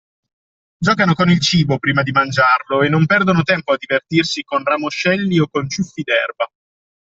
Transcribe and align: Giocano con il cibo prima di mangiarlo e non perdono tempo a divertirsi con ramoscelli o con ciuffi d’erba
Giocano 0.79 1.13
con 1.13 1.29
il 1.29 1.39
cibo 1.39 1.77
prima 1.77 2.01
di 2.01 2.09
mangiarlo 2.11 2.81
e 2.81 2.89
non 2.89 3.05
perdono 3.05 3.43
tempo 3.43 3.71
a 3.73 3.77
divertirsi 3.77 4.41
con 4.41 4.63
ramoscelli 4.63 5.37
o 5.37 5.47
con 5.47 5.69
ciuffi 5.69 6.01
d’erba 6.01 6.47